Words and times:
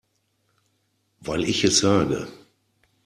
Weil 1.19 1.43
ich 1.43 1.63
es 1.63 1.77
sage. 1.77 2.27